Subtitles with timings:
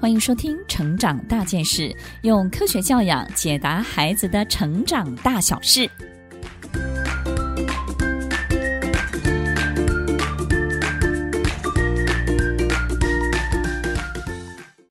[0.00, 1.82] 欢迎收听《成长大件事》，
[2.22, 5.86] 用科学教养解答孩子的成长大小事。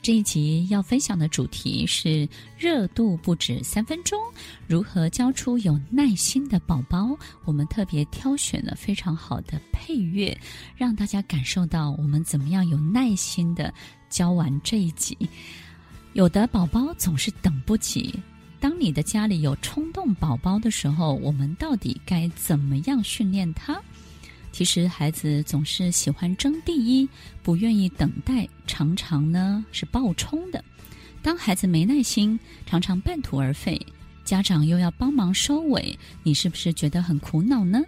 [0.10, 2.28] 这一集要分享的主题是
[2.58, 4.20] 热度不止三分钟，
[4.66, 7.16] 如何教出有耐心的宝宝？
[7.46, 10.36] 我们特别挑选了非常好的配乐，
[10.76, 13.72] 让大家感受到我们怎么样有耐心的
[14.10, 15.16] 教完这一集。
[16.14, 18.12] 有的宝宝总是等不及，
[18.60, 23.80] 当你的家里有冲动宝宝的时候，我们到底该怎么样训练他？
[24.60, 27.08] 其实孩子总是喜欢争第一，
[27.42, 30.62] 不愿意等待，常常呢是暴冲的。
[31.22, 33.80] 当孩子没耐心，常常半途而废，
[34.26, 37.82] 家长又要帮忙收尾，你是不是觉得很苦恼呢？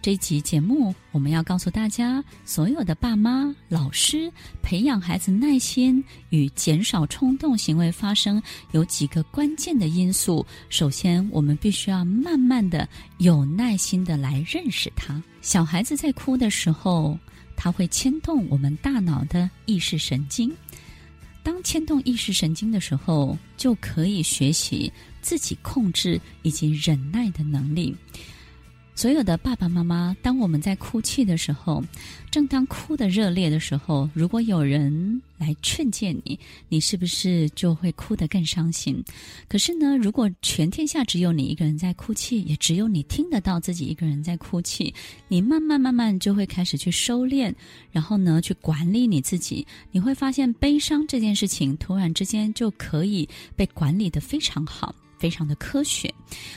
[0.00, 8.40] 这一集节目，我们要告诉大家，所有的爸妈、老师，培养孩子耐心与减少冲动行为发生，
[8.70, 10.46] 有几个关键的因素。
[10.68, 15.20] 首先，我们必须要慢慢的、有耐心的来认识他。
[15.42, 17.18] 小孩子在哭的时候，
[17.56, 20.54] 他会牵动我们大脑的意识神经。
[21.42, 27.94] 当牵动意识神经的时候，就可以学习自己控制以及忍耐的能力。
[28.98, 31.80] 所有的爸爸妈妈，当我们在哭泣的时候，
[32.32, 36.36] 正当哭得热烈的时候，如果有人来劝诫你，
[36.68, 39.00] 你是不是就会哭得更伤心？
[39.46, 44.92] 可是呢，如果全天下只有你一个人在哭泣，也只有你听得到自己一个人在哭泣，
[45.28, 47.54] 你慢慢慢慢就会开始去收敛，
[47.92, 49.64] 然后呢，去管理你自己。
[49.92, 54.92] 你会发现，悲伤这件事情突然之间就可以被管理得非常好。
[55.18, 56.12] 非常的科学，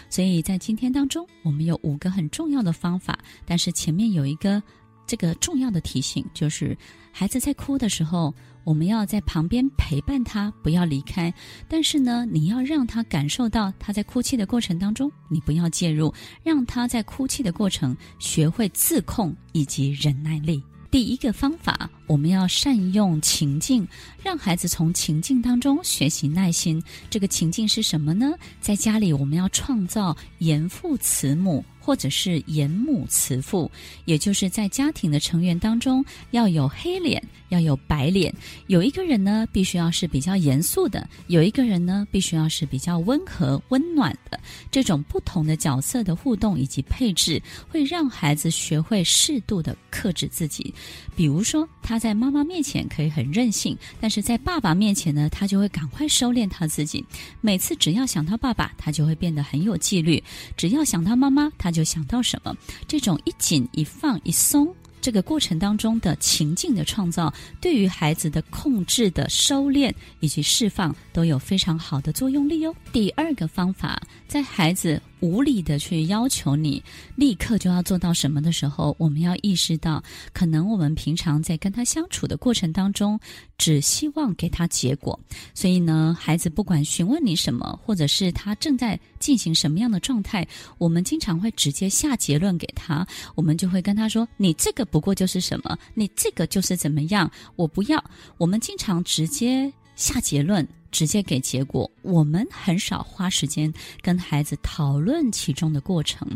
[0.09, 3.17] 所以在今天当中，我们有五个很重要的方法。
[3.45, 4.61] 但是前面有一个
[5.07, 6.77] 这个重要的提醒，就是
[7.11, 11.33] 孩子在哭的时候，我们要在旁边陪伴他，不要离开。
[11.67, 20.63] 但是呢，你要让他感受到他在哭泣的过程当中，你不要介入，让他在哭泣的过程学会自控以及忍耐力。
[20.91, 23.87] 第一个方法，我们要善用情境，
[24.21, 26.83] 让孩子从情境当中学习耐心。
[27.09, 28.33] 这个情境是什么呢？
[28.59, 31.63] 在家里，我们要创造严父慈母。
[31.81, 33.69] 或者是严母慈父，
[34.05, 38.33] 也就是在家庭的成员当中要有黑脸，要有白脸。
[38.67, 44.39] 有一个人呢，必须要是比较严肃的；有一个人呢，必须要是比较温和、温暖的。
[44.69, 50.73] 这种不同的角色的互动以及配置，会让孩子学会适度的克制自己。
[51.15, 57.03] 比如说，他在妈妈面前可以很任性，但是在爸爸面前呢，他就会赶快收敛他自己。
[57.41, 60.21] 每次只要想到爸爸，他就会变得很有纪律；
[60.55, 62.55] 只要想到妈妈，他就想到什么，
[62.87, 72.73] 这种一紧一放一松，这个过程当中的情境的创造，对于孩子的控制的收敛以及释放都有非常好的作用力哦。
[72.93, 76.81] 第二个方法，在孩子无理的去要求你
[77.15, 80.03] 立刻就要做到什么的时候，我们要意识到，
[80.33, 83.19] 可能我们平常在跟他相处的过程当中，
[83.57, 85.19] 只希望给他结果。
[85.53, 90.47] 所以呢，孩子不管询问你什么，或者是他正在进行什么样的状态，
[90.77, 93.05] 我们经常会直接下结论给他。
[93.35, 98.03] 我们就会跟他说：“你这个不过就是什么，你这个就是怎么样，我不要。”
[98.37, 100.67] 我们经常直接下结论。
[100.91, 106.27] 直接给结果，我们很少花时间跟孩子讨论其中的过程，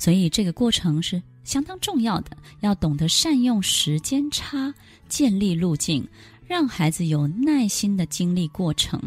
[0.00, 2.36] 所以这个过程是相当重要的。
[2.58, 4.74] 要懂得善用时间差，
[5.08, 6.04] 建立路径，
[6.44, 9.00] 让孩子有耐心的经历过程，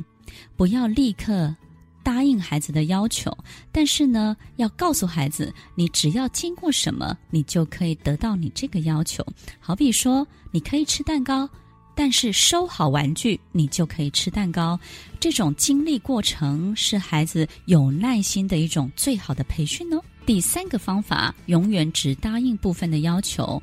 [0.56, 1.54] 不要立刻
[2.04, 3.36] 答应孩子的要求，
[3.72, 9.26] 但是呢，要告诉孩子，你只要经过什么，你就可以得到你这个要求。
[9.60, 11.50] 好比说，你可以吃蛋糕。
[11.96, 14.80] 但是收好玩具，你就可以吃蛋糕。
[15.20, 20.02] 这种经历过程是孩子有耐心的一种最好的培训哦。
[20.26, 23.62] 第三个方法，永远只答应部分的要求，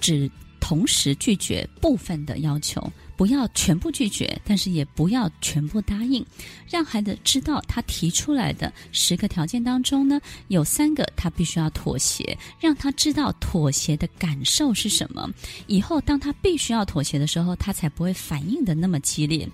[0.00, 0.30] 只。
[0.64, 2.80] 同时拒绝部分的要求，
[3.16, 6.24] 不要全部拒绝，但是也不要全部答应。
[6.68, 15.30] 让孩子知道，他提出来的十个条件当中呢，有三个他必须要妥协，让他知道妥协的感受是什么。
[15.66, 19.48] 以后当他必须要妥协的时候，他才不会反应的那么激烈。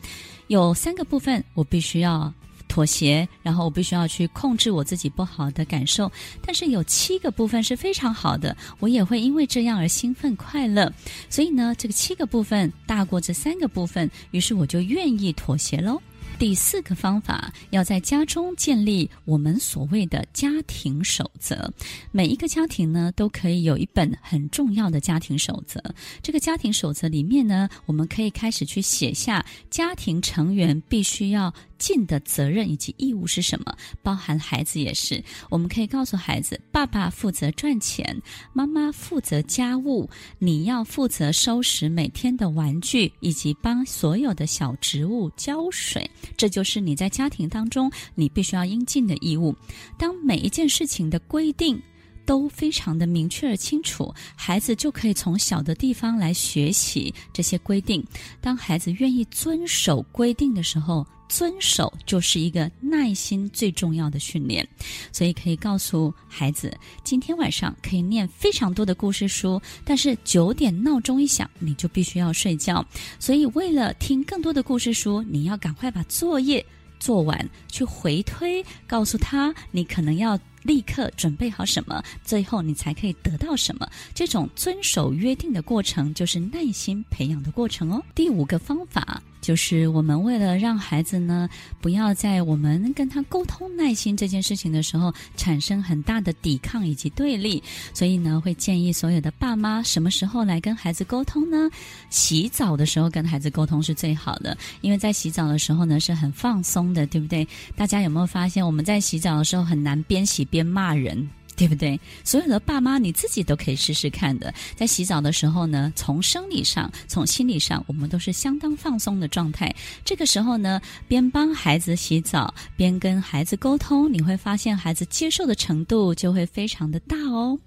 [0.46, 2.32] 有三个部分，我必须要。
[2.68, 6.10] 妥协，然后我必须要去控制我自己不好的感受，
[6.42, 10.92] 但是有七个部分是非常好的，我也会因为这样而兴奋快乐。
[11.28, 16.00] 所以呢，这个七个部分大过这三个部分，于是我就愿意妥协喽。
[16.38, 21.68] 第四个方法，要在家中建立我们所谓的家庭守则。
[22.12, 25.82] 每一个家庭呢，都可以有一本很重要的家庭守则。
[26.22, 35.22] 这个家庭守则里面呢，我们可以开始去写下家庭成员必须要尽的责任以及义务是什么，包含孩子也是。
[35.48, 38.20] 我们可以告诉孩子，爸爸负责赚钱，
[38.52, 40.08] 妈妈负责家务，
[40.38, 46.10] 你要负责收拾每天的玩具，以及帮所有的小植物浇水。
[46.36, 49.54] 这就是你在家庭当中你必须要应尽的义务。
[49.96, 51.80] 当每一件事情的规定
[52.28, 58.04] 都非常的明确而清楚，孩子就可以从小的地方来学习这些规定。
[58.38, 64.68] 当孩子愿意遵守规定的时候，遵守就是一个耐心最重要的训练，
[65.10, 66.70] 所以可以告诉孩子，
[67.02, 72.84] 今天晚上可以念非常多的故事书，但是九点闹钟一响，你就必须要睡觉。
[73.18, 76.62] 所以为了听更多的故事书，你要赶快把作业
[77.00, 83.88] 做完，去回推，告诉他你可能要立刻准备好什么，最后你才可以得到什么。
[84.14, 88.02] 这种遵守约定的过程，就是耐心培养的过程哦。
[88.14, 89.22] 第五个方法。
[89.48, 91.48] 就是我们为了让孩子呢，
[91.80, 97.62] 不要在我们跟他沟通耐心这件事情的时候产生很大的抵抗以及对立，
[97.94, 101.70] 所以呢，会建议所有的爸妈什么时候来跟孩子沟通呢？
[102.10, 107.48] 洗澡的时候跟孩子沟通是最好的，因为在洗澡的时候呢是很放松的，对不对？
[107.74, 111.26] 大家有没有发现我们在洗澡的时候很难边洗边骂人？
[111.58, 112.00] 对不对？
[112.22, 114.54] 所有的爸妈，你自己都可以试试看的。
[114.76, 119.74] 在洗澡的时候呢，从生理上、从心理上，我们都是相当放松的状态。
[120.04, 127.58] 这个时候呢，边帮孩子洗澡，边跟孩子沟通，你会发现孩子接受的程度就会非常的大哦。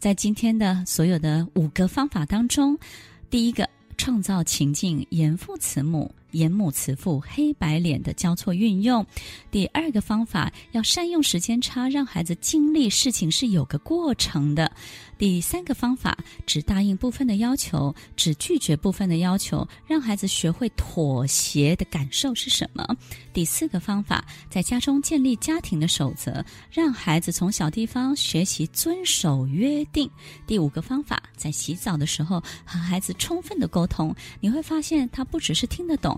[0.00, 2.76] 在今天的所有的五个方法当中，
[3.30, 6.12] 第一个，创造情境，严父慈母。
[6.32, 9.04] 严母慈父，黑白脸的交错运用。
[9.50, 14.70] 第二个方法，要善用时间差，让孩子经历事情是有个过程的。
[15.16, 16.16] 第三个方法，
[16.46, 22.86] 只答应部分的要求，只拒绝部分的要求，让孩子学会妥协的感受是什么。
[23.32, 30.08] 第四个方法，在家中建立家庭的守则，让孩子从小地方学习遵守约定。
[30.46, 36.17] 第五个方法，在洗澡的时候和孩子充分的沟通，你会发现他不只是听得懂。